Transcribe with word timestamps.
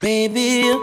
Baby, 0.00 0.40
you 0.66 0.74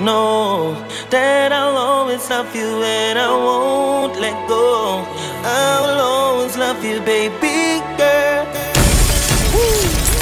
know 0.00 0.74
that 1.08 1.50
I'll 1.50 1.78
always 1.78 2.28
love 2.28 2.54
you 2.54 2.82
and 2.82 3.18
I 3.18 3.30
won't 3.30 4.20
let 4.20 4.48
go. 4.48 5.02
I'll 5.44 5.98
always 5.98 6.58
love 6.58 6.84
you, 6.84 7.00
baby 7.00 7.80
girl. 7.96 8.44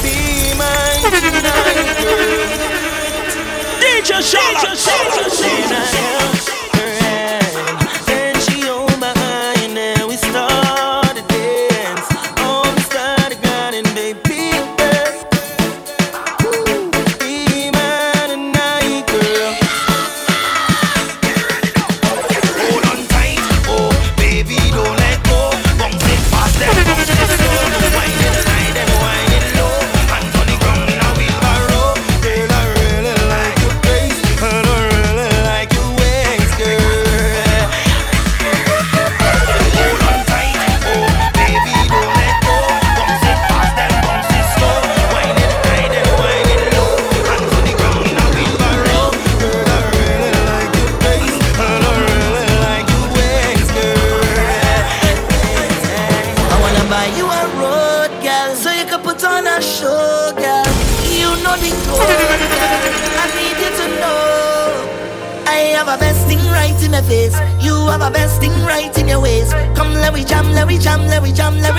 Be 0.02 0.54
mine 0.54 1.02
tonight, 1.18 1.98
girl. 1.98 2.46
DJ 3.82 4.22
Shola, 4.22 4.70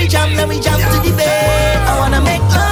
we 0.02 0.08
jam, 0.08 0.34
let 0.36 0.50
me 0.50 0.60
jump 0.60 0.82
to 0.82 1.10
the 1.10 1.16
bed. 1.16 1.78
I 1.88 2.00
wanna 2.00 2.22
make 2.22 2.42
love. 2.42 2.71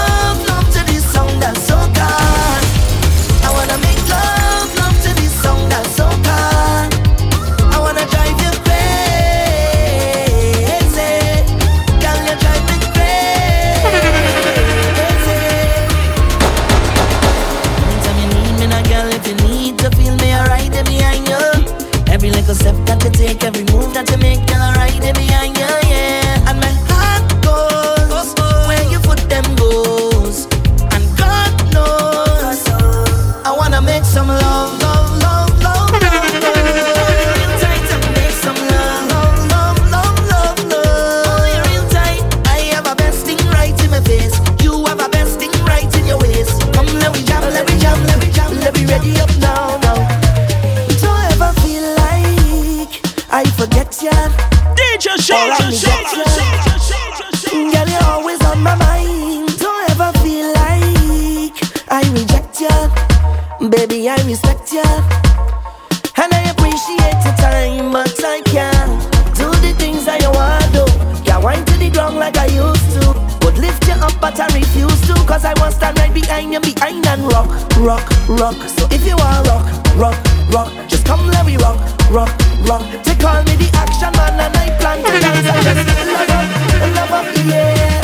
rock, 77.79 78.07
rock. 78.28 78.56
So 78.67 78.88
if 78.91 79.06
you 79.06 79.16
want 79.16 79.47
rock, 79.47 79.66
rock, 79.95 80.17
rock, 80.51 80.72
just 80.88 81.06
come 81.06 81.25
let 81.28 81.45
me 81.45 81.56
rock, 81.57 81.79
rock, 82.12 82.29
rock. 82.67 82.84
They 83.03 83.16
call 83.16 83.41
me 83.44 83.56
the 83.56 83.69
action 83.73 84.12
man 84.17 84.40
and 84.40 84.56
I 84.56 84.67
plan 84.79 84.97
to 85.03 85.12
dance. 85.19 85.47
I 85.47 85.62
just 85.63 85.88
love 86.07 86.29
up, 86.29 86.47
love 86.95 87.12
up, 87.19 87.25
yeah. 87.45 88.01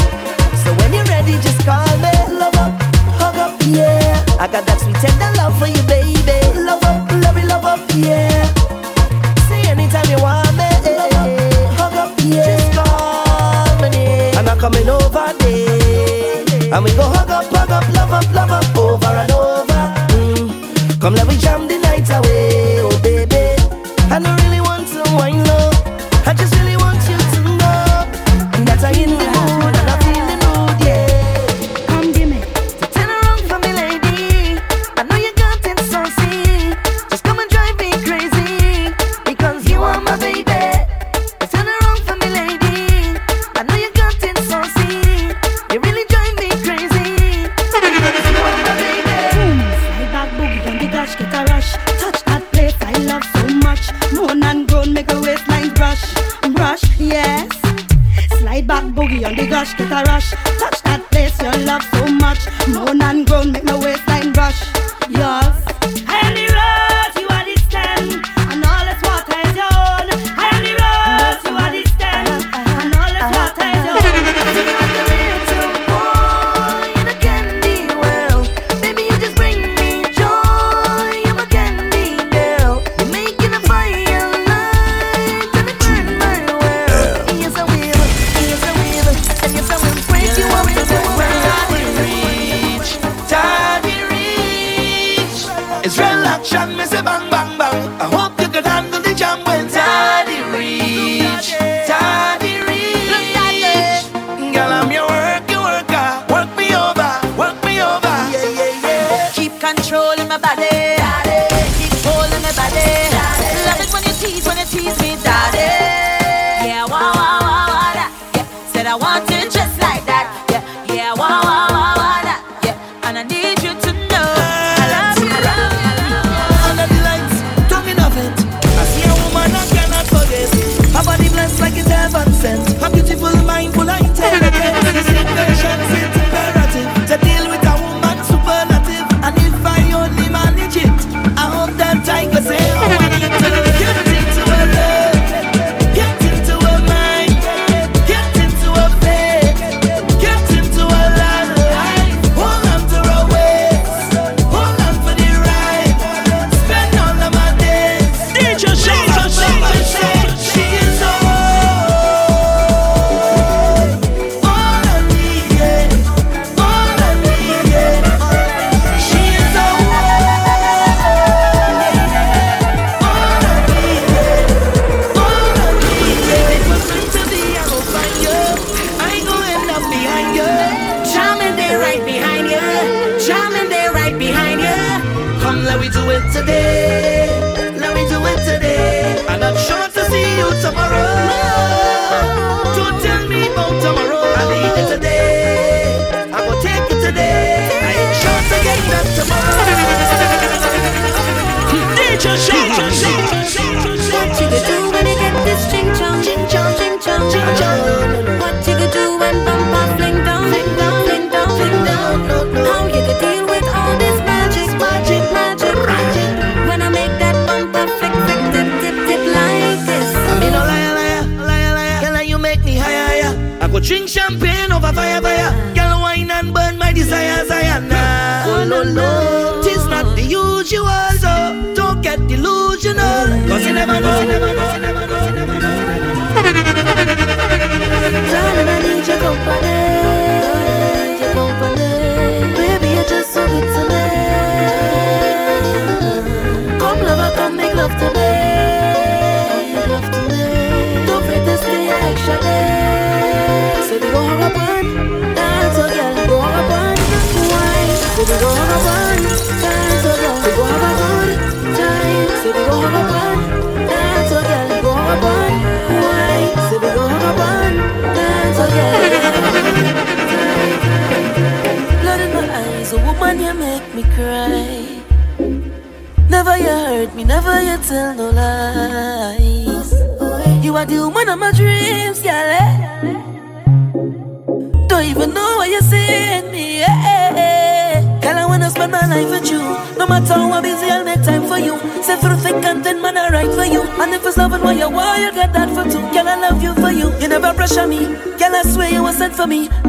So 0.64 0.74
when 0.80 0.94
you're 0.94 1.04
ready, 1.06 1.34
just 1.44 1.60
call 1.66 1.86
me. 2.00 2.12
Love 2.40 2.56
up, 2.56 2.72
hug 3.20 3.36
up, 3.36 3.60
yeah. 3.68 4.24
I 4.40 4.48
got 4.48 4.66
that 4.66 4.80
sweet 4.80 4.96
tender 4.96 5.32
love 5.38 5.58
for 5.60 5.68
you, 5.68 5.84
baby. 5.88 6.40
Love 6.60 6.84
up, 6.84 7.12
love 7.24 7.38
it, 7.38 7.46
love 7.46 7.66
up, 7.66 7.80
yeah. 7.96 8.48
Say 9.48 9.62
anytime 9.68 10.08
you 10.10 10.22
want 10.24 10.56
me. 10.56 10.70
Love 10.88 11.14
up, 11.20 11.32
hug 11.80 11.94
up, 11.94 12.12
yeah. 12.24 12.46
Just 12.48 12.72
call 12.74 13.76
me. 13.84 14.32
And 14.40 14.48
I'm 14.48 14.58
coming 14.58 14.88
over 14.88 15.34
there. 15.40 16.74
And 16.74 16.84
we 16.84 16.92
go 16.96 17.04
hug 17.04 17.30
up, 17.30 17.46
hug 17.52 17.72
up, 17.72 17.88
love 17.94 18.12
up, 18.12 18.34
love 18.34 18.52
up 18.52 18.75
let 21.14 21.28
me 21.28 21.38
jump 21.38 21.65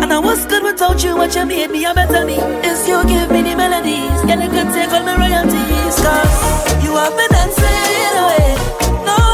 And 0.06 0.12
I 0.12 0.20
was 0.20 0.47
good 0.47 0.62
without 0.62 1.03
you. 1.03 1.17
What 1.17 1.35
you 1.35 1.44
made 1.44 1.69
me 1.73 1.85
a 1.85 1.93
better 1.93 2.25
me. 2.25 2.35
Is 2.62 2.87
you 2.87 3.03
give 3.08 3.29
me 3.29 3.43
the 3.43 3.56
melodies. 3.56 4.23
Girl, 4.23 4.38
you 4.38 4.50
could 4.55 4.73
take 4.73 4.93
all 4.93 5.03
my 5.03 5.19
royalties. 5.19 5.97
Cause 5.99 6.85
you 6.85 6.94
have 6.94 7.11
been 7.19 7.26
dancing 7.35 8.14
away. 8.23 8.55
No 9.03 9.25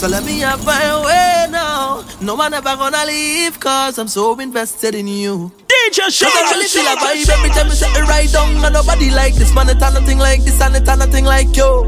So 0.00 0.08
let 0.08 0.24
me 0.24 0.38
have 0.38 0.64
my 0.64 1.04
way 1.04 1.46
now. 1.50 2.02
No 2.22 2.34
one 2.34 2.54
ever 2.54 2.74
gonna 2.74 3.04
leave, 3.04 3.60
cause 3.60 3.98
I'm 3.98 4.08
so 4.08 4.32
invested 4.40 4.94
in 4.94 5.06
you. 5.06 5.52
DJ 5.68 6.08
Cause 6.08 6.22
I 6.22 6.52
really 6.54 6.68
feel 6.68 6.86
a 6.86 6.96
vibe 6.96 7.28
every 7.28 7.50
time 7.50 7.66
you 7.66 7.74
set 7.74 7.94
it 7.94 8.08
right 8.08 8.32
down. 8.32 8.64
And 8.64 8.72
nobody 8.72 9.10
like 9.10 9.34
this, 9.34 9.54
man. 9.54 9.68
It's 9.68 9.78
nothing 9.78 10.16
like 10.16 10.42
this, 10.42 10.58
and 10.62 10.74
it's 10.74 10.86
nothing 10.86 11.26
like 11.26 11.54
you. 11.54 11.84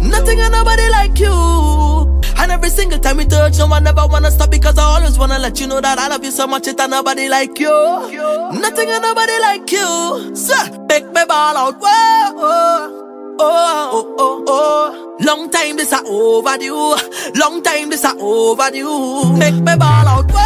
Nothing 0.00 0.40
and 0.40 0.50
nobody 0.50 0.88
like 0.88 1.18
you. 1.18 2.22
And 2.38 2.50
every 2.52 2.70
single 2.70 2.98
time 2.98 3.18
we 3.18 3.26
touch, 3.26 3.58
no 3.58 3.66
one 3.66 3.86
ever 3.86 4.06
wanna 4.06 4.30
stop 4.30 4.50
because 4.50 4.78
I 4.78 4.84
always 4.84 5.18
wanna 5.18 5.38
let 5.38 5.60
you 5.60 5.66
know 5.66 5.82
that 5.82 5.98
I 5.98 6.08
love 6.08 6.24
you 6.24 6.30
so 6.30 6.46
much. 6.46 6.66
It's 6.68 6.88
nobody 6.88 7.28
like 7.28 7.58
you. 7.58 7.68
Nothing 7.68 8.88
and 8.88 9.02
nobody 9.02 9.38
like 9.42 9.70
you. 9.70 10.34
So, 10.34 10.86
make 10.88 11.04
me 11.04 11.22
ball 11.28 11.58
out. 11.58 11.76
Whoa. 11.78 13.01
Oh, 13.44 13.90
oh, 13.92 14.14
oh, 14.18 14.44
oh. 14.46 15.16
Long 15.20 15.50
time 15.50 15.76
this 15.76 15.92
a 15.92 16.00
overdue. 16.06 16.94
Long 17.34 17.60
time 17.60 17.90
this 17.90 18.04
a 18.04 18.14
overdue. 18.20 19.36
Make 19.36 19.54
me 19.54 19.74
ball 19.76 20.06
out. 20.06 20.30
Whoa, 20.30 20.38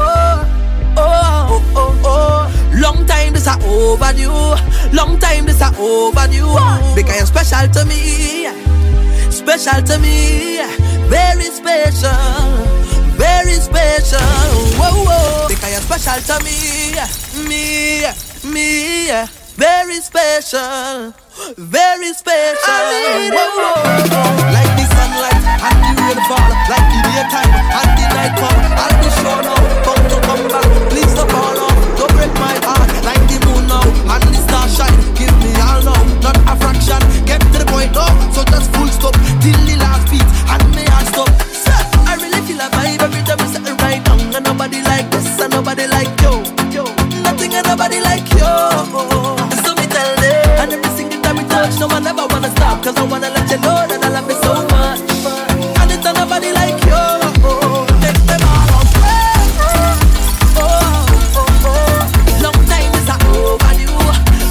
oh, 0.00 0.94
oh, 0.96 1.62
oh, 1.76 2.00
oh. 2.04 2.70
Long 2.80 3.04
time 3.06 3.34
this 3.34 3.46
a 3.46 3.52
overdue. 3.68 4.32
Long 4.96 5.18
time 5.18 5.44
this 5.44 5.60
a 5.60 5.68
overdue. 5.78 6.48
Because 6.96 7.18
you're 7.18 7.26
special 7.26 7.68
to 7.68 7.84
me. 7.84 8.48
Special 9.30 9.82
to 9.82 9.98
me. 9.98 10.56
Very 11.12 11.50
special. 11.52 12.16
Very 13.20 13.60
special. 13.60 14.20
Whoa, 14.80 15.04
whoa. 15.04 15.48
Because 15.48 15.70
you're 15.70 15.98
special 15.98 16.20
to 16.32 16.44
me. 16.44 16.96
Me, 17.46 18.08
me. 18.50 19.10
Very 19.56 20.00
special. 20.00 21.12
Very 21.56 22.12
special. 22.14 22.66
Like 24.54 24.72
the 24.74 24.84
sunlight 24.90 25.38
and 25.62 25.78
the 25.86 25.92
rainfall. 26.02 26.50
Like 26.66 26.86
the 26.90 26.98
daytime 27.06 27.52
and 27.78 27.90
the 27.94 28.04
nightfall. 28.10 28.58
I'll 28.74 28.96
be 28.98 29.08
sure 29.22 29.42
now. 29.46 29.62
Come 29.86 30.02
to 30.10 30.18
come 30.26 30.44
back. 30.50 30.66
Please 30.90 31.14
don't 31.14 31.30
fall 31.30 31.58
off. 31.62 31.78
Don't 31.94 32.12
break 32.18 32.34
my 32.42 32.58
heart. 32.66 32.90
Like 33.06 33.22
the 33.30 33.38
moon 33.46 33.70
now 33.70 33.86
and 33.86 34.24
the 34.34 34.40
star 34.42 34.66
shine. 34.66 34.98
Give 35.14 35.30
me 35.38 35.54
all 35.62 35.78
now. 35.86 36.02
Not 36.26 36.36
a 36.42 36.54
fraction. 36.58 36.98
Get 37.22 37.40
to 37.54 37.58
the 37.62 37.66
point 37.70 37.94
now. 37.94 38.10
So 38.34 38.42
just 38.50 38.74
full 38.74 38.90
stop. 38.90 39.14
Till 39.38 39.58
the 39.62 39.78
last 39.78 40.10
beat. 40.10 40.26
And 40.50 40.66
me 40.74 40.84
heart 40.90 41.06
stop. 41.06 41.30
Sir, 41.54 41.78
I 42.02 42.18
really 42.18 42.42
feel 42.50 42.58
a 42.58 42.66
vibe 42.74 42.98
every 42.98 43.22
time 43.22 43.38
I 43.38 43.46
set 43.46 43.62
right 43.78 44.02
down. 44.02 44.34
And 44.34 44.44
nobody 44.44 44.82
like 44.82 45.06
this 45.14 45.38
and 45.38 45.54
nobody 45.54 45.86
like 45.86 46.10
you. 46.18 46.42
Nothing 47.22 47.54
and 47.54 47.66
nobody 47.66 48.00
like 48.02 48.26
you. 48.34 48.37
Time 51.78 51.88
we 51.88 51.94
touch, 51.94 51.94
no 51.94 51.94
one 51.94 52.06
ever 52.06 52.26
wanna 52.30 52.50
stop. 52.50 52.82
Cause 52.82 52.96
I 52.96 53.04
wanna 53.04 53.30
let 53.30 53.50
you 53.50 53.58
know 53.58 53.86
that 53.86 54.04
I 54.04 54.08
love 54.08 54.28
you 54.28 54.36
so 54.42 54.52
much. 54.68 55.00
And 55.80 55.90
it's 55.90 56.04
nobody 56.04 56.52
like 56.52 56.78
you. 56.84 57.02
Take 58.02 58.22
them 58.26 58.42
all 58.42 58.70
off. 58.78 58.90
Oh, 60.56 61.06
oh, 61.36 61.66
oh. 61.66 61.98
Long 62.42 62.60
time 62.66 62.92
is 62.98 63.08
overdue. 63.08 63.98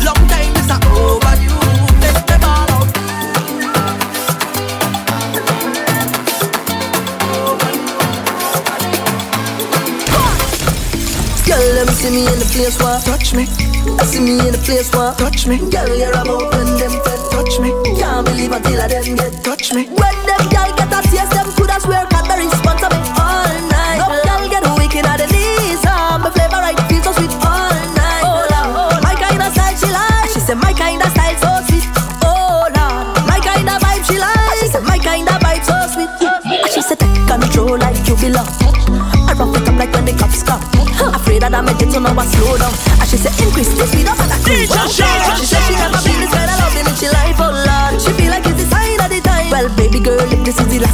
Long 0.05 0.21
time 0.31 0.55
is 0.55 0.71
overdue. 0.71 1.61
Take 2.01 2.23
them 2.27 2.43
all 2.43 2.71
out. 2.71 2.87
Girl, 11.45 11.67
let 11.75 11.85
me 11.87 11.93
see 11.93 12.11
me 12.11 12.21
in 12.27 12.39
the 12.39 12.45
place 12.51 12.77
where 12.79 12.99
touch 13.01 13.33
me. 13.33 13.43
I 13.99 14.03
See 14.05 14.19
me 14.19 14.39
in 14.39 14.51
the 14.51 14.59
place 14.63 14.91
where 14.93 15.13
touch 15.15 15.47
me. 15.47 15.57
Girl, 15.57 15.95
you're 15.97 16.11
about 16.11 16.51
when 16.53 16.67
them 16.77 16.91
fed 17.03 17.16
touch 17.47 17.59
me. 17.59 17.71
Can't 17.95 18.25
believe 18.25 18.51
until 18.51 18.81
I 18.81 18.87
them 18.87 19.15
get 19.15 19.43
touch 19.43 19.73
me. 19.73 19.87
When 19.87 20.15
them 20.27 20.43
girl 20.51 20.71
get 20.75 20.91
a 20.91 20.99
taste, 21.07 21.31
them 21.31 21.47
coulda 21.55 21.79
swear 21.79 22.05
Cadbury 22.07 22.49
sponsor 22.51 22.89
me 22.91 22.99
all 23.15 23.55
night. 23.71 23.99
No 24.03 24.07
girl 24.27 24.43
get 24.51 24.63
wicked 24.75 25.05
at 25.05 25.17
the 25.17 25.27
knees. 25.31 25.83
Um, 25.87 26.21
my 26.23 26.29
flavor 26.31 26.59
right 26.59 26.79
feel 26.91 27.01
so 27.03 27.11
sweet 27.15 27.31
all 27.47 27.71
night. 27.95 28.23
Oh 28.27 28.43
Lord, 28.51 29.03
my 29.03 29.15
kind 29.15 29.39
of 29.39 29.51
style 29.55 29.75
she 29.79 29.89
like. 29.91 30.29
She 30.33 30.39
said 30.39 30.59
my 30.59 30.73
kind 30.73 31.01
of 31.01 31.09
style 31.15 31.37
so 31.39 31.51
sweet. 31.71 31.87
Oh 32.23 32.67
Lord, 32.67 33.05
my 33.27 33.39
kind 33.39 33.67
of 33.69 33.79
vibe 33.79 34.03
she 34.03 34.17
like. 34.19 34.59
She 34.59 34.67
said 34.67 34.83
my 34.83 34.99
kind 34.99 35.27
of 35.27 35.39
vibe 35.39 35.63
so 35.63 35.75
sweet. 35.87 36.11
And 36.43 36.71
she 36.71 36.81
said 36.81 36.99
take 36.99 37.15
control 37.27 37.79
like 37.79 37.99
you 38.07 38.15
belong. 38.19 38.49
I 39.27 39.33
rough 39.35 39.55
it 39.55 39.67
up 39.67 39.75
like 39.79 39.91
when 39.93 40.05
the 40.05 40.13
cops 40.19 40.43
come. 40.43 40.59
Afraid 41.15 41.41
that 41.43 41.55
I 41.55 41.61
make 41.61 41.79
it 41.79 41.91
so 41.91 41.99
now 41.99 42.11
I 42.11 42.25
slow 42.27 42.57
down. 42.57 42.73
And 42.99 43.07
she 43.07 43.15
said 43.15 43.35
increase 43.39 43.71
the 43.71 43.87
speed 43.87 44.07
up 44.07 44.19
and 44.19 44.35
I 44.35 44.37
cruise. 44.43 44.67
She 44.91 45.45
said 45.47 45.63
she 45.63 45.75
never 45.75 46.06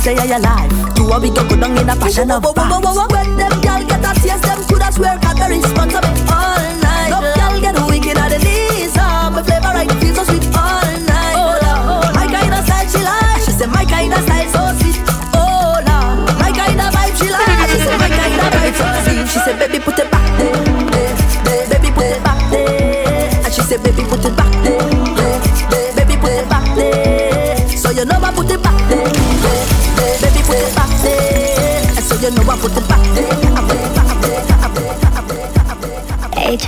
last 0.06 0.28
day 0.28 0.36
of 0.36 0.96
do 0.96 1.06
what 1.06 1.22
we 1.22 1.30
go 1.30 1.48
go 1.48 1.56
down 1.56 1.78
in 1.78 1.90
a 1.90 1.96
passion 1.96 2.32
of. 2.32 2.44
When 2.44 3.38
them 3.38 3.52
girl 3.62 3.84
get 3.88 4.04
a 4.04 4.14
taste, 4.20 4.44
them 4.44 4.64
coulda 4.68 4.92
swear 4.92 5.18
got 5.20 5.36
the 5.38 5.48
response 5.50 6.33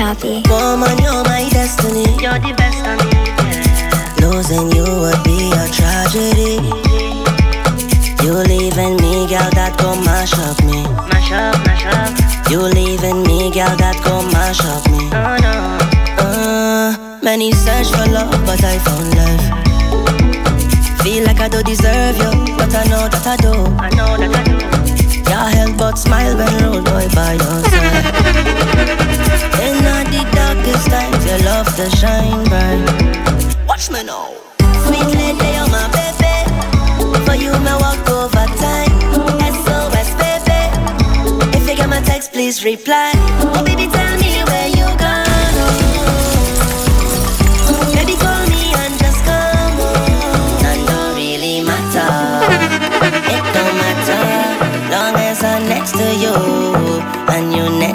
back 0.05 0.17
there. 0.19 0.41
Hey, 0.41 0.49
Woman, 0.49 0.97
you're 1.01 1.23
my 1.25 1.49
destiny. 1.49 2.05
You're 2.21 2.37
the 2.37 2.53
best 2.53 2.85
of 2.85 2.97
me. 3.01 3.09
Yeah. 3.25 4.21
Losing 4.21 4.69
you 4.77 4.85
would 4.85 5.21
be 5.25 5.49
a 5.61 5.65
tragedy. 5.77 6.61
You 8.21 8.33
leaving 8.51 8.95
me, 9.01 9.25
girl, 9.31 9.49
that 9.57 9.73
go 9.81 9.95
mash 10.05 10.33
up 10.45 10.57
me. 10.69 10.85
Mash 11.09 11.31
up, 11.31 11.57
mash 11.65 11.85
up. 11.89 12.11
You 12.51 12.61
leaving 12.61 13.23
me, 13.23 13.49
girl, 13.49 13.75
that 13.81 13.97
go 14.05 14.21
mash 14.33 14.61
up 14.73 14.83
me. 14.93 15.09
Oh 15.09 15.37
no. 15.45 15.55
Uh, 16.21 17.19
many 17.23 17.51
search 17.51 17.89
for 17.89 18.05
love, 18.11 18.37
but 18.45 18.61
I 18.63 18.77
found 18.85 19.09
love. 19.17 19.43
Feel 21.01 21.23
like 21.25 21.39
I 21.39 21.47
don't 21.49 21.65
deserve 21.65 22.17
you, 22.17 22.31
but 22.57 22.73
I 22.73 22.83
know 22.91 23.09
that 23.09 23.25
I 23.25 23.35
do. 23.37 23.53
I 23.77 23.89
know 23.97 24.17
that 24.17 24.35
I 24.35 24.43
do. 24.43 24.84
But 25.77 25.97
smile 25.97 26.37
when 26.37 26.63
road 26.63 26.85
boy 26.85 27.07
by 27.13 27.33
your 27.33 27.59
side. 27.69 28.05
In 29.65 29.75
the 29.83 30.23
darkest 30.33 30.87
times, 30.89 31.25
your 31.25 31.39
love 31.39 31.67
to 31.75 31.89
shine 31.97 32.43
bright. 32.45 33.67
Watch 33.67 33.91
me 33.91 34.03
now. 34.03 34.31
Sweet 34.85 35.09
lady, 35.19 35.49
you're 35.55 35.69
my 35.69 35.85
baby. 35.91 36.35
For 37.25 37.35
you, 37.35 37.51
me 37.59 37.73
walk 37.83 38.09
overtime. 38.09 38.95
SOS, 39.53 40.09
baby. 40.15 40.61
If 41.57 41.67
you 41.67 41.75
get 41.75 41.89
my 41.89 42.01
text, 42.01 42.31
please 42.31 42.63
reply. 42.63 43.11
Oh, 43.53 43.63
baby, 43.65 43.87
tell 43.91 44.17
me 44.19 44.43
where 44.47 44.54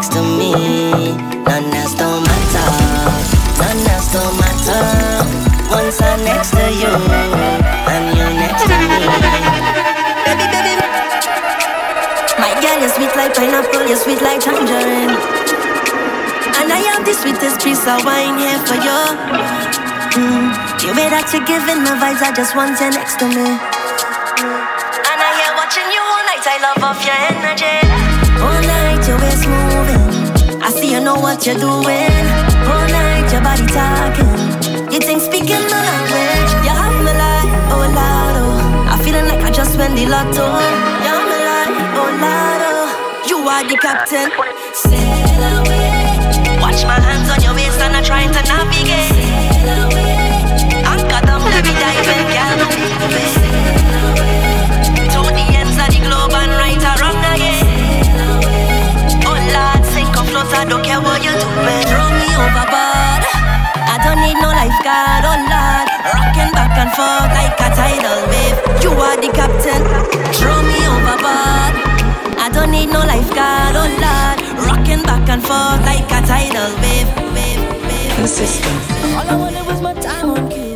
next 0.00 0.16
to 0.16 0.22
me. 0.22 1.12
None 1.44 1.76
else 1.76 1.92
don't 1.92 2.24
matter. 2.24 2.68
None 3.60 3.84
else 3.92 4.08
don't 4.16 4.32
matter. 4.40 4.80
Once 5.68 6.00
I'm 6.00 6.24
next 6.24 6.56
to 6.56 6.64
you 6.72 6.88
and 6.88 8.16
you 8.16 8.24
next 8.40 8.64
to 8.64 8.76
me. 8.80 9.04
Baby, 10.24 10.46
baby, 10.48 10.72
my 12.40 12.52
girl, 12.64 12.80
you're 12.80 12.88
sweet 12.96 13.12
like 13.12 13.36
pineapple, 13.36 13.84
you're 13.84 14.00
sweet 14.00 14.22
like 14.24 14.40
tangerine. 14.40 15.12
And 16.56 16.72
I 16.72 16.80
have 16.96 17.04
the 17.04 17.12
sweetest 17.12 17.60
piece 17.60 17.84
of 17.84 18.00
wine 18.00 18.40
here 18.40 18.56
for 18.64 18.80
you. 18.80 19.00
Mm, 20.16 20.48
you 20.80 20.96
way 20.96 21.12
that 21.12 21.28
you're 21.28 21.44
giving 21.44 21.84
the 21.84 21.92
vibes, 22.00 22.24
I 22.24 22.32
just 22.32 22.56
want 22.56 22.80
you 22.80 22.88
next 22.88 23.20
to 23.20 23.28
me. 23.28 23.52
And 23.52 25.18
I 25.20 25.30
hear 25.36 25.52
watching 25.60 25.92
you 25.92 26.00
all 26.00 26.24
night, 26.24 26.44
I 26.48 26.56
love 26.64 26.80
off 26.88 27.04
your 27.04 27.12
energy. 27.12 27.39
What 31.30 31.46
you're 31.46 31.54
doing. 31.54 32.26
All 32.66 32.86
night, 32.90 33.30
your 33.30 33.40
body 33.40 33.66
talking. 33.70 34.34
You 34.90 34.98
think 34.98 35.22
speaking 35.22 35.62
my 35.70 35.80
language. 35.90 36.50
You 36.66 36.74
have 36.74 36.98
me 37.06 37.12
like, 37.14 37.50
oh 37.70 37.86
Lord, 37.86 38.36
oh. 38.42 38.90
I'm 38.90 38.98
feeling 39.04 39.26
like 39.30 39.38
I 39.46 39.50
just 39.52 39.78
won 39.78 39.94
the 39.94 40.06
lotto. 40.10 40.42
You 40.42 41.12
have 41.14 41.26
me 41.30 41.38
like, 41.50 41.76
oh 41.94 42.10
Lord, 42.24 42.62
oh. 42.66 43.30
You 43.30 43.38
are 43.46 43.62
the 43.62 43.76
captain. 43.78 44.28
Sail 44.74 45.42
away. 45.54 46.58
Watch 46.58 46.82
my 46.90 46.98
hands 46.98 47.30
on 47.30 47.38
your 47.46 47.54
waist 47.54 47.78
and 47.78 47.94
I'm 47.94 48.02
trying 48.02 48.32
to 48.34 48.42
navigate. 48.50 49.14
Sail 49.14 49.86
away. 49.86 50.18
Anchor 50.82 51.22
down, 51.26 51.46
let 51.46 51.62
me 51.62 51.72
dive 51.78 52.10
in, 52.10 52.26
girl, 52.34 52.58
be 52.74 52.86
moving. 52.98 53.34
To 55.14 55.20
the 55.30 55.46
ends 55.54 55.78
of 55.78 55.88
the 55.94 56.00
globe 56.02 56.34
and 56.34 56.52
right 56.58 56.82
around 56.90 57.22
again. 57.22 57.70
Oh 59.30 59.38
Lord, 59.54 59.82
sink 59.94 60.10
or 60.18 60.26
float, 60.26 60.50
I 60.58 60.64
don't 60.68 60.84
care 60.84 61.00
what 61.00 61.19
overboard. 62.44 63.22
I 63.92 63.96
don't 64.04 64.20
need 64.24 64.38
no 64.40 64.48
lifeguard, 64.48 65.22
oh 65.28 65.36
Lord. 65.52 65.86
Rocking 66.14 66.50
back 66.56 66.72
and 66.80 66.90
forth 66.96 67.30
like 67.36 67.56
a 67.60 67.68
tidal 67.76 68.20
wave. 68.30 68.56
You 68.82 68.90
are 68.96 69.16
the 69.20 69.30
captain. 69.32 69.82
Throw 70.38 70.58
me 70.62 70.78
overboard. 70.88 71.72
I 72.40 72.48
don't 72.52 72.70
need 72.70 72.88
no 72.88 73.00
lifeguard, 73.04 73.74
oh 73.76 73.88
Lord. 74.04 74.36
Rocking 74.66 75.02
back 75.02 75.28
and 75.28 75.42
forth 75.42 75.80
like 75.84 76.08
a 76.08 76.20
tidal 76.26 76.70
wave. 76.82 77.08
wave, 77.36 77.62
wave. 77.86 78.12
Consistent. 78.16 78.80
All 79.16 79.28
I 79.28 79.36
wanted 79.36 79.66
was 79.66 79.80
my 79.80 79.94
time 79.94 80.30
on 80.30 80.48
cue. 80.50 80.69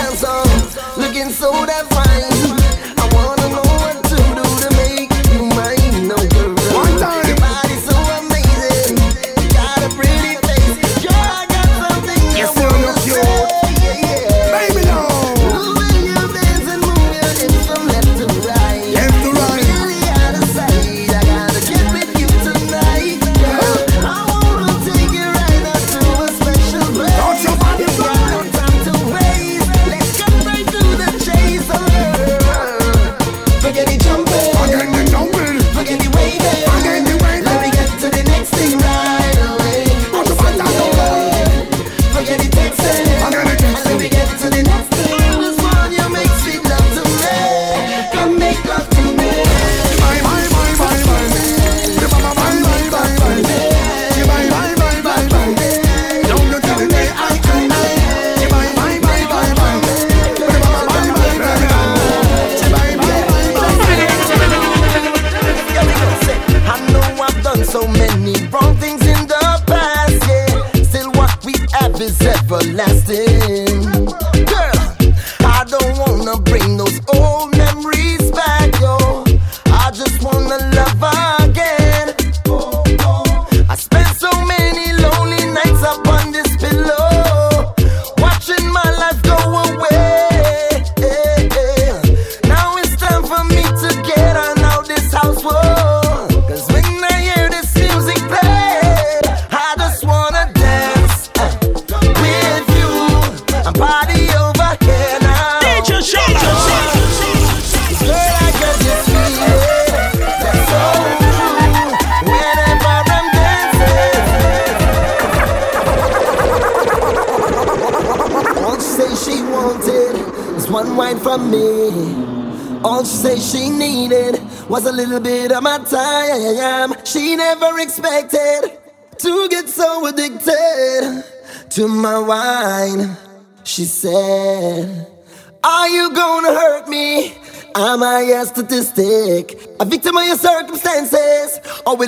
Dance 0.00 0.96
looking 0.96 1.30
so 1.30 1.66
damn 1.66 2.59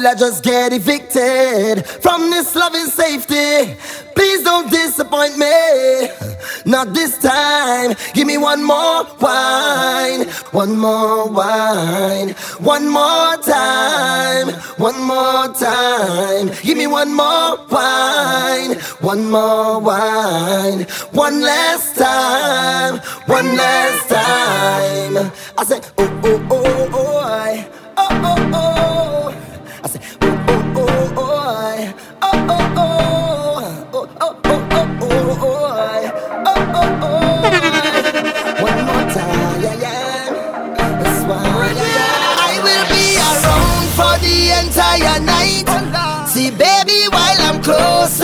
Will 0.03 0.09
I 0.09 0.15
just 0.17 0.43
get 0.43 0.73
evicted 0.73 1.87
from 1.87 2.29
this 2.29 2.57
loving 2.57 2.87
safety? 2.87 3.77
Please 4.17 4.43
don't 4.43 4.69
disappoint 4.69 5.39
me. 5.39 6.09
Not 6.67 6.93
this 6.93 7.19
time. 7.19 7.95
Give 8.13 8.27
me 8.27 8.37
one 8.37 8.65
more 8.65 9.05
wine. 9.21 10.27
One 10.51 10.77
more 10.77 11.31
wine. 11.31 12.31
One 12.59 12.89
more 12.89 13.37
time. 13.37 14.49
One 14.77 15.01
more 15.05 15.55
time. 15.55 16.51
Give 16.65 16.79
me 16.79 16.89
one 16.89 17.15
more 17.15 17.65
wine. 17.71 18.73
One 19.03 19.31
more 19.31 19.79
wine. 19.79 20.83
One 21.13 21.43
last 21.43 21.95
time. 21.95 22.99
One 23.27 23.57
last 23.57 24.09
time. 24.09 25.33
I 25.57 25.65
said, 25.65 25.89
oh, 25.97 26.21
oh, 26.25 26.49
oh. 26.51 26.52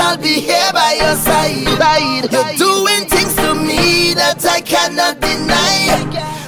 I'll 0.08 0.16
be 0.16 0.40
here 0.40 0.72
by 0.72 0.96
your 0.96 1.16
side. 1.16 1.68
You're 2.32 2.56
doing 2.56 3.04
things 3.12 3.34
to 3.36 3.54
me 3.54 4.14
that 4.14 4.40
I 4.42 4.62
cannot 4.62 5.20
deny. 5.20 6.00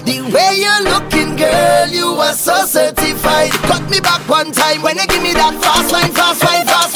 The 0.08 0.22
way 0.32 0.64
you're 0.64 0.84
looking, 0.88 1.36
girl, 1.36 1.88
you 1.88 2.06
are 2.06 2.32
so 2.32 2.64
certified. 2.64 3.50
Cut 3.68 3.84
me 3.90 4.00
back 4.00 4.26
one 4.30 4.50
time 4.52 4.80
when 4.80 4.96
you 4.96 5.06
give 5.06 5.22
me 5.22 5.34
that 5.34 5.52
fast 5.60 5.92
line, 5.92 6.10
fast 6.10 6.42
line, 6.42 6.64
fast. 6.64 6.89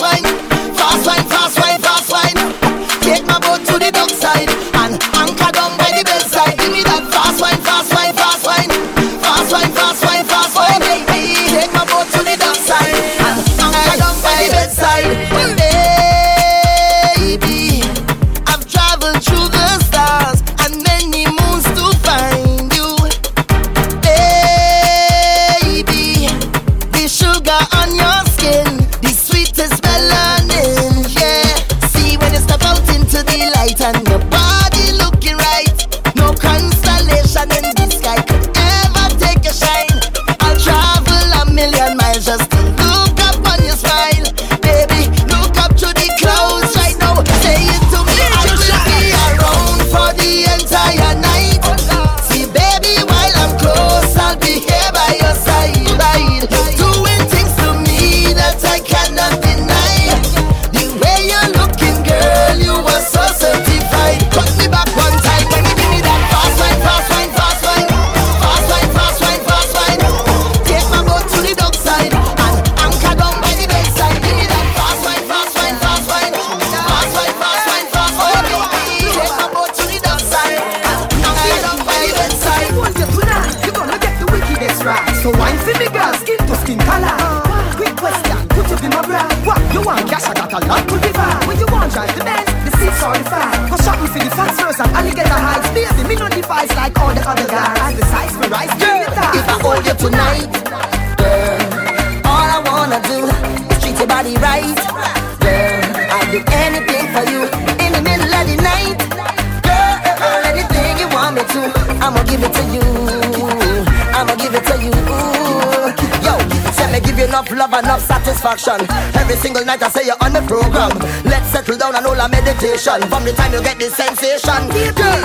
love 117.55 117.73
and 117.73 117.87
love 117.87 118.03
satisfaction. 118.03 118.81
Every 119.14 119.37
single 119.37 119.64
night 119.64 119.83
I 119.83 119.88
say 119.88 120.07
you're 120.07 120.21
on 120.21 120.33
the 120.33 120.43
program. 120.43 120.99
Let's 121.25 121.49
settle 121.51 121.77
down 121.79 121.95
and 121.95 122.05
hold 122.05 122.19
a 122.19 122.29
meditation. 122.29 123.01
From 123.09 123.25
the 123.25 123.33
time 123.33 123.53
you 123.53 123.62
get 123.62 123.79
this 123.79 123.95
sensation, 123.95 124.69
girl. 124.95 125.23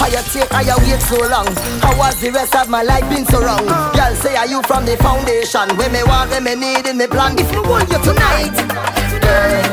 How 0.00 0.08
you 0.08 0.20
take, 0.32 0.50
how 0.52 0.60
you 0.60 0.76
wait 0.84 1.00
so 1.00 1.16
long? 1.28 1.48
How 1.80 1.96
was 1.96 2.20
the 2.20 2.30
rest 2.30 2.54
of 2.54 2.68
my 2.68 2.82
life 2.82 3.08
been 3.08 3.24
so 3.26 3.40
wrong? 3.40 3.64
Girl, 3.96 4.14
say 4.16 4.36
are 4.36 4.46
you 4.46 4.62
from 4.64 4.84
the 4.84 4.96
foundation? 4.98 5.68
Where 5.76 5.90
me 5.90 6.02
want, 6.04 6.30
where 6.30 6.40
me 6.40 6.54
need, 6.54 6.86
in 6.86 6.98
me 6.98 7.06
plan. 7.06 7.38
If 7.38 7.50
me 7.50 7.60
want 7.60 7.88
you 7.90 8.00
tonight, 8.04 8.56
girl. 9.20 9.64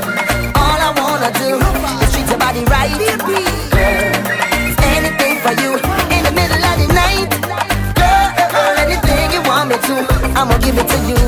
All 0.55 0.79
I 0.79 0.91
wanna 0.95 1.31
do 1.39 1.59
is 2.03 2.09
treat 2.11 2.27
your 2.27 2.39
body 2.39 2.63
right. 2.71 2.95
Girl, 2.95 4.15
anything 4.95 5.35
for 5.43 5.53
you 5.59 5.75
in 6.11 6.21
the 6.23 6.31
middle 6.31 6.63
of 6.63 6.75
the 6.79 6.87
night, 6.91 7.29
girl. 7.95 8.75
Anything 8.79 9.31
you 9.35 9.41
want 9.43 9.69
me 9.69 9.75
to, 9.75 9.95
I'ma 10.39 10.57
give 10.59 10.77
it 10.77 10.87
to 10.87 10.97
you. 11.07 11.22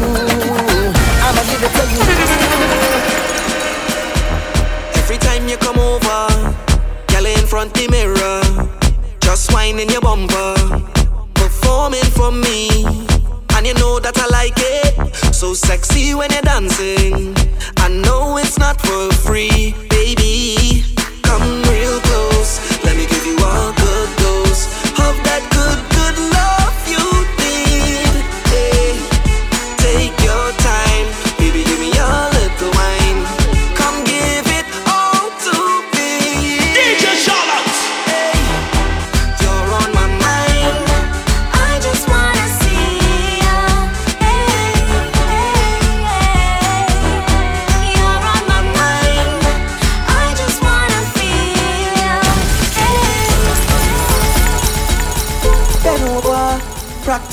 front 7.56 7.74
the 7.74 7.88
mirror, 7.88 8.42
just 9.22 9.54
whining 9.54 9.90
your 9.90 10.02
bumper, 10.02 10.56
performing 11.36 12.04
for 12.12 12.30
me. 12.30 12.84
And 13.56 13.66
you 13.66 13.74
know 13.76 13.98
that 13.98 14.18
I 14.18 14.28
like 14.28 14.58
it, 14.58 15.16
so 15.34 15.54
sexy 15.54 16.14
when 16.14 16.32
you're 16.32 16.42
dancing. 16.42 17.34
I 17.78 17.88
know 17.88 18.36
it's 18.36 18.60
not 18.60 18.82
for 18.82 19.10
free, 19.24 19.74
baby. 19.90 20.84
Come 21.24 21.48
real 21.72 21.98
close, 22.02 22.60
let 22.84 22.98
me 22.98 23.06
give 23.08 23.26
you 23.26 23.38
a 23.38 23.74
good 23.84 24.10
dose 24.18 24.66
of 25.08 25.16
that 25.24 25.42
good, 25.56 25.80
good. 25.96 26.35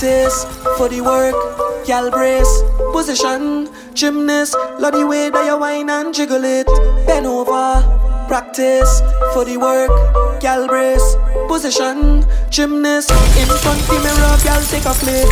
practice 0.03 0.45
for 0.77 0.89
the 0.89 1.01
work. 1.01 1.35
Gal 1.87 2.11
brace, 2.11 2.63
position, 2.93 3.69
gymnast. 3.95 4.57
Love 4.81 4.95
the 4.95 5.07
way 5.07 5.31
that 5.31 5.47
you 5.47 5.57
whine 5.57 5.89
and 5.91 6.13
jiggle 6.13 6.43
it. 6.43 6.67
Bend 7.07 7.25
over, 7.25 7.79
practice 8.27 9.01
for 9.33 9.45
the 9.45 9.57
work. 9.57 9.91
Gal 10.41 10.67
brace, 10.67 11.17
position, 11.47 12.25
gymnast. 12.51 13.13
In 13.39 13.47
front 13.63 13.79
the 13.87 14.01
mirror, 14.03 14.37
gal 14.43 14.61
take 14.67 14.87
a 14.87 14.93
flick. 14.93 15.29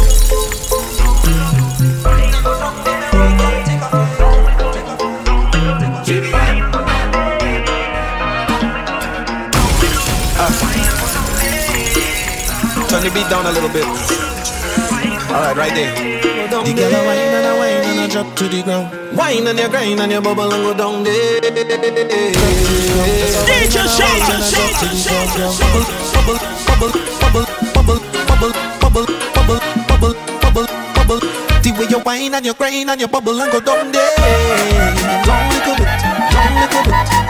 Uh, 10.38 10.50
turn 12.88 13.02
the 13.02 13.10
beat 13.12 13.28
down 13.28 13.46
a 13.46 13.50
little 13.50 13.68
bit. 13.68 14.29
Alright, 15.30 15.56
right 15.56 15.74
there. 15.74 15.94
The 16.50 16.72
girl 16.74 16.90
a 16.90 17.00
wine 17.06 17.34
and 17.38 17.46
a 17.46 17.54
wine 17.56 17.84
and 17.86 18.00
a 18.00 18.08
drop 18.12 18.34
to 18.36 18.48
the 18.48 18.62
ground. 18.62 18.90
Wine 19.16 19.46
and 19.46 19.58
your 19.58 19.68
grind 19.68 20.00
and 20.00 20.10
your 20.10 20.20
bubble 20.20 20.52
and 20.52 20.62
go 20.62 20.74
down 20.74 21.04
there. 21.04 21.40
DJ 23.46 23.86
Shala, 23.86 24.42
Shala, 24.42 24.90
Shala, 24.98 25.54
bubble, 25.62 26.38
bubble, 26.66 26.94
bubble, 27.22 27.46
bubble, 27.70 28.00
bubble, 28.26 28.52
bubble, 28.82 29.06
bubble, 29.38 29.60
bubble, 29.86 30.14
bubble, 30.42 30.66
bubble. 30.94 31.20
The 31.62 31.70
way 31.78 31.86
you 31.88 32.00
wine 32.04 32.34
and 32.34 32.44
your 32.44 32.54
grind 32.54 32.90
and 32.90 33.00
your 33.00 33.08
bubble 33.08 33.40
and 33.40 33.52
go 33.52 33.60
down 33.60 33.92
there. 33.92 34.16
Down 35.24 35.48
little 35.54 35.76
bit, 35.76 35.86
down 36.34 36.54
little 36.58 36.82
bit. 36.90 37.29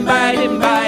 di 0.00 0.06
dambe 0.06 0.79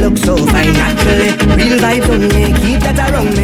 look 0.00 0.16
so 0.18 0.36
fine, 0.36 0.72
naturally. 0.72 1.30
Real 1.56 1.78
vibes 1.78 2.08
only, 2.08 2.52
keep 2.60 2.80
that 2.80 2.98
around 3.10 3.35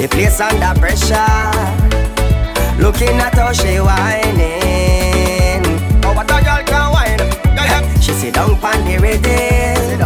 The 0.00 0.08
place 0.08 0.40
under 0.40 0.72
pressure. 0.80 1.14
Looking 2.80 3.20
at 3.20 3.34
how 3.34 3.52
she 3.52 3.78
whining. 3.80 5.60
Oh, 6.02 6.14
but 6.14 6.24
a 6.24 6.40
girl 6.42 6.64
can 6.64 6.90
whine. 6.90 7.20
She 8.00 8.12
sit 8.14 8.32
down 8.32 8.52
on 8.52 8.84
the 8.86 8.96
rhythm, 8.96 10.00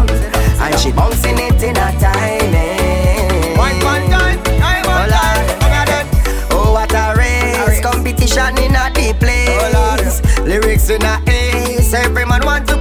and 0.60 0.80
she 0.80 0.90
bouncing 0.90 1.38
it 1.38 1.62
in 1.62 1.76
a 1.76 1.92
timing. 2.02 3.56
One, 3.56 3.78
one 3.84 4.10
time, 4.10 4.42
time, 4.42 4.84
one 4.84 5.10
time. 5.10 6.08
Oh, 6.50 6.72
what 6.72 6.92
a 6.92 7.14
race! 7.16 7.80
Competition 7.80 8.58
in 8.58 8.74
a 8.74 8.90
deep 8.92 9.20
place. 9.20 10.20
Lyrics 10.40 10.90
in 10.90 11.04
a 11.04 11.22
ace, 11.28 11.94
every 11.94 12.26
man 12.26 12.44
want 12.44 12.66
to 12.66 12.73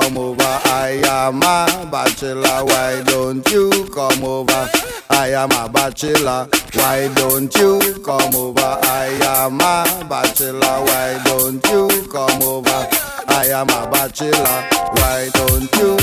come 0.00 0.18
over? 0.18 0.42
I 0.42 1.00
am 1.06 1.38
a 1.42 1.88
bachelor, 1.90 2.64
why 2.64 3.02
don't 3.06 3.48
you 3.50 3.70
come 3.94 4.24
over? 4.24 4.68
I 5.10 5.28
am 5.34 5.50
a 5.52 5.68
bachelor, 5.68 6.48
why 6.74 7.08
don't 7.14 7.54
you 7.56 7.78
come 8.04 8.34
over? 8.34 8.60
I 8.60 9.16
am 9.22 9.60
a 9.60 10.04
bachelor, 10.08 10.76
why 10.86 11.20
don't 11.24 11.64
you 11.68 11.88
come 12.10 12.42
over? 12.42 12.88
I 13.28 13.46
am 13.54 13.68
a 13.68 13.88
bachelor, 13.90 14.58
why 14.98 15.28
don't 15.34 15.70
you 15.78 15.96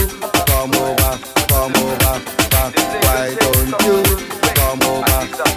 come 0.48 0.74
over? 0.76 1.14
Come 1.52 1.76
over, 1.76 2.16
why 3.04 3.36
don't 3.40 3.76
you 3.86 4.04
come 4.56 4.82
over? 4.84 5.51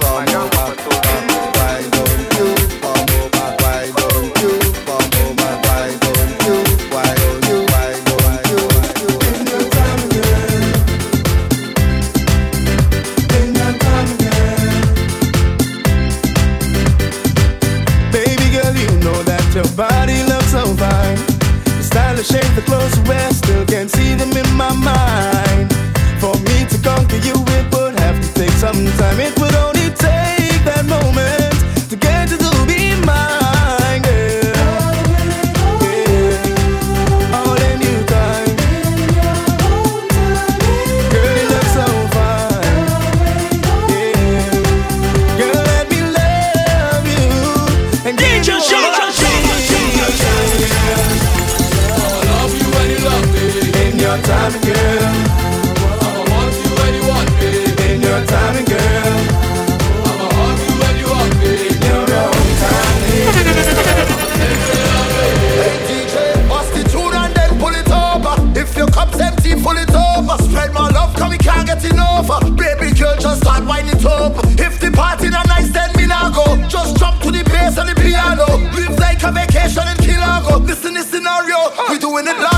and 23.85 23.91
see 23.91 24.15
them 24.15 24.33
in 24.33 24.57
my 24.57 24.73
mind. 24.73 25.71
For 26.19 26.35
me 26.49 26.65
to 26.71 26.79
conquer 26.83 27.17
you, 27.17 27.35
it 27.59 27.67
would 27.75 27.99
have 28.01 28.19
to 28.19 28.33
take 28.33 28.53
some 28.53 28.87
time. 28.97 29.21
It 29.21 29.39
would 29.39 29.55
only 29.55 29.91
take 29.91 30.65
that 30.65 30.87
moment. 30.89 31.44
getting 71.85 72.01
over. 72.01 72.39
Baby 72.57 72.97
girl, 72.97 73.17
just 73.19 73.43
start 73.43 73.65
winding 73.65 73.97
it 73.97 74.05
up. 74.05 74.33
If 74.59 74.81
the 74.81 74.91
party 74.91 75.29
not 75.29 75.47
nice, 75.47 75.71
then 75.71 75.91
me 75.97 76.07
not 76.07 76.35
go. 76.35 76.57
Just 76.69 76.97
jump 76.97 77.21
to 77.23 77.31
the 77.31 77.45
bass 77.45 77.77
and 77.79 77.89
the 77.89 77.95
piano. 77.95 78.47
Live 78.75 78.99
like 78.99 79.23
a 79.23 79.33
vacation 79.33 79.87
in 79.89 79.97
Kilago. 79.99 80.65
Listen, 80.67 80.95
this 80.95 81.11
scenario, 81.11 81.57
we 81.91 81.99
doing 81.99 82.27
it 82.27 82.39
live. 82.39 82.54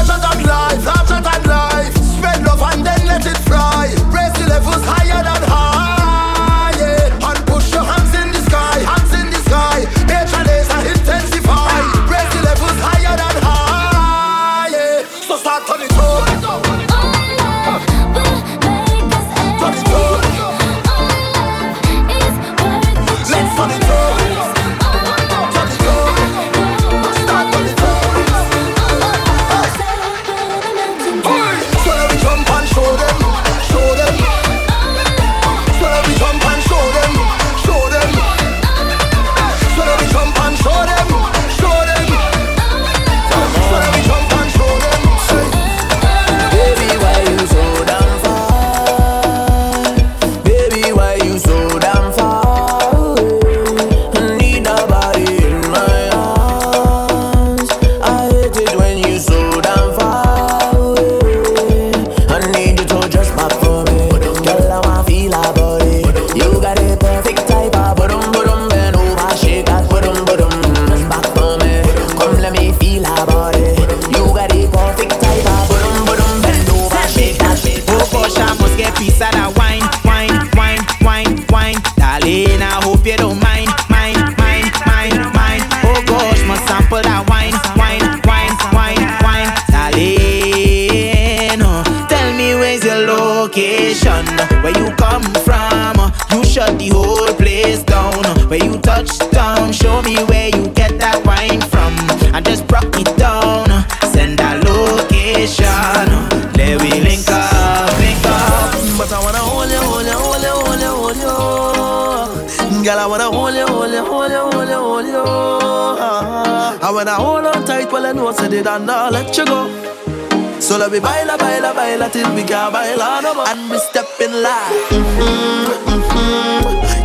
So 120.86 120.92
we 120.92 121.00
baila, 121.00 121.36
baila, 121.36 121.74
baila 121.74 122.08
till 122.12 122.32
we 122.36 122.44
can't 122.44 122.72
baila 122.72 123.20
no 123.20 123.34
more. 123.34 123.48
And 123.48 123.68
we 123.68 123.76
step 123.78 124.06
in 124.20 124.30
like, 124.40 124.70
mm-hmm. 124.94 126.46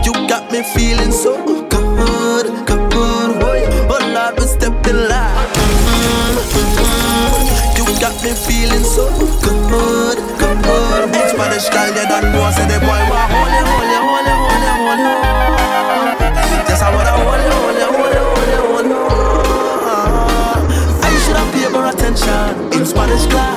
You 0.06 0.14
got 0.30 0.52
me 0.52 0.62
feeling 0.62 1.12
so 1.12 1.34
good, 1.44 1.68
good, 1.72 2.46
oh 2.62 3.58
yeah. 3.58 4.14
Lord, 4.14 4.38
we 4.38 4.46
step 4.46 4.86
in 4.86 5.10
like, 5.10 5.50
mm-hmm. 5.58 6.94
You 7.74 7.86
got 7.98 8.14
me 8.22 8.38
feeling 8.46 8.86
so 8.86 9.10
good, 9.42 9.58
good. 9.74 10.20
Hey, 11.10 11.26
Spanish 11.34 11.66
girl, 11.74 11.90
you 11.90 12.06
done 12.06 12.30
know, 12.38 12.54
say 12.54 12.70
the 12.70 12.78
boy 12.86 13.02
want 13.10 13.34
hold 13.34 13.50
you, 13.50 13.66
hold 13.66 13.90
you, 13.90 13.98
hold 13.98 14.30
you, 14.30 14.38
hold 14.46 14.62
you, 14.62 14.78
hold 14.78 15.02
you. 15.02 15.18
Just 16.70 16.86
I 16.86 16.94
wanna 16.94 17.18
hold 17.18 17.42
you, 17.42 17.50
hold 17.50 17.82
you, 17.82 17.90
hold 17.98 18.14
you, 18.14 18.30
hold 18.30 18.46
you, 18.46 18.62
hold 18.62 18.86
you. 18.94 19.02
I 21.02 21.18
should 21.26 21.34
have 21.34 21.50
paid 21.50 21.74
more 21.74 21.90
attention 21.90 22.46
in 22.78 22.86
Spanish 22.86 23.26
class. 23.26 23.51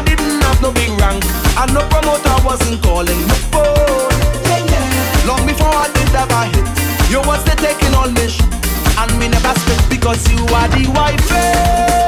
I 0.00 0.02
didn't 0.02 0.40
have 0.40 0.62
no 0.62 0.72
big 0.72 0.88
rank, 0.98 1.22
and 1.60 1.74
no 1.74 1.86
promoter 1.90 2.34
wasn't 2.42 2.82
calling 2.82 3.20
me 3.20 3.36
phone. 3.52 4.08
Yeah, 4.48 4.64
yeah. 4.64 5.26
Long 5.28 5.46
before 5.46 5.68
I 5.68 5.92
did 5.92 6.08
that, 6.16 6.32
I 6.32 6.46
hit. 6.48 7.10
You 7.10 7.20
was 7.28 7.44
the 7.44 7.54
taking 7.60 7.92
all 7.94 8.08
this, 8.08 8.40
and 8.96 9.12
me 9.18 9.28
never 9.28 9.52
spit 9.60 9.90
because 9.90 10.26
you 10.32 10.40
are 10.56 10.68
the 10.68 10.90
wife. 10.96 11.99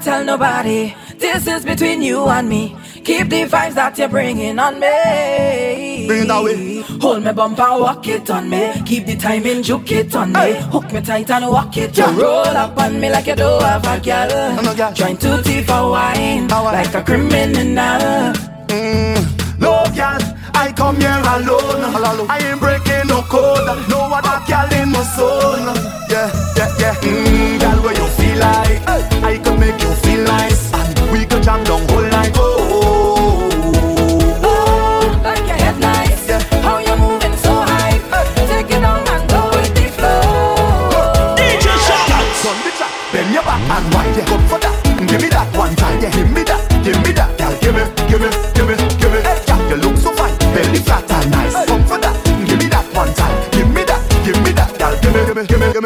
tell 0.00 0.24
nobody. 0.24 0.94
This 1.18 1.46
is 1.46 1.64
between 1.64 2.02
you 2.02 2.26
and 2.26 2.48
me. 2.48 2.76
Keep 3.04 3.28
the 3.28 3.42
vibes 3.44 3.74
that 3.74 3.98
you're 3.98 4.08
bringing 4.08 4.58
on 4.58 4.74
me. 4.74 6.06
Bring 6.06 6.22
it 6.22 6.28
that 6.28 6.42
way. 6.42 6.80
Hold 7.00 7.24
me 7.24 7.32
bumper, 7.32 7.62
walk 7.62 8.06
it 8.08 8.30
on 8.30 8.48
me. 8.48 8.72
Keep 8.84 9.06
the 9.06 9.16
timing, 9.16 9.62
juke 9.62 9.90
it 9.92 10.14
on 10.14 10.32
me. 10.32 10.52
Hook 10.72 10.92
me 10.92 11.00
tight 11.00 11.30
and 11.30 11.46
walk 11.48 11.76
it. 11.76 11.96
Yeah. 11.96 12.10
You 12.12 12.22
roll 12.22 12.56
up 12.62 12.78
on 12.78 13.00
me 13.00 13.10
like 13.10 13.26
you 13.26 13.36
do 13.36 13.58
have 13.60 13.84
a 13.84 14.00
girl. 14.00 14.56
No, 14.56 14.62
no, 14.62 14.74
girl. 14.74 14.92
Trying 14.94 15.18
to 15.18 15.42
tea 15.42 15.62
for 15.62 15.90
wine, 15.90 16.48
like 16.48 16.94
a 16.94 17.02
criminal. 17.02 18.32
Mm. 18.68 19.60
No, 19.60 19.84
girl, 19.94 20.20
I 20.54 20.72
come 20.76 20.96
here 20.96 21.22
alone. 21.34 21.94
alone. 21.94 22.26
I 22.30 22.38
ain't 22.38 22.60
breaking 22.60 22.99
cold. 23.30 23.66
No 23.88 24.00
other 24.12 24.38
girl 24.46 24.72
in 24.82 24.90
my 24.90 25.02
soul. 25.14 25.64
Yeah, 26.10 26.28
yeah, 26.58 26.70
yeah. 26.82 26.94
Mmm, 27.00 27.60
girl, 27.60 27.78
where 27.84 27.94
you 27.94 28.08
feel 28.18 28.38
like 28.38 28.82
I 29.30 29.38
can 29.42 29.58
make 29.58 29.80
you 29.80 29.92
feel 30.02 30.22
nice, 30.24 30.72
and 30.74 31.12
we 31.12 31.24
can 31.24 31.42
jam 31.42 31.64
down 31.64 31.88
whole 31.88 32.02
night. 32.02 32.32
Oh. 32.36 32.59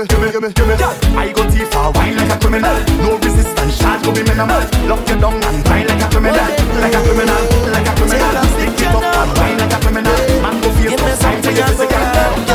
gimme, 0.06 0.30
gimme, 0.30 0.52
gimme, 0.52 0.76
gimme. 0.76 1.18
I 1.18 1.32
go 1.32 1.42
too 1.50 1.66
far, 1.66 1.92
wine 1.92 2.16
like 2.16 2.30
a 2.30 2.38
criminal. 2.38 2.76
No 3.02 3.16
resistance, 3.18 3.78
charge 3.78 4.02
go 4.04 4.12
be 4.12 4.22
minimal. 4.22 4.62
Lock 4.88 5.08
your 5.08 5.18
down 5.18 5.42
and 5.42 5.68
wine 5.68 5.86
like 5.86 6.02
a 6.02 6.08
criminal, 6.08 6.48
like 6.80 6.94
a 6.94 7.00
criminal, 7.02 7.42
like 7.72 7.88
a 7.88 7.94
criminal. 7.94 8.44
Stick 8.54 8.80
it 8.80 8.94
up 8.94 9.04
and 9.04 9.38
wine 9.38 9.58
like 9.58 9.72
a 9.72 9.78
criminal. 9.80 10.16
Man 10.42 10.60
go 10.60 10.68
feel 10.76 10.96
no 10.96 11.14
sign 11.14 11.42
to 11.42 11.52
your 11.52 11.66
physical. 11.66 12.53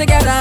together. 0.00 0.39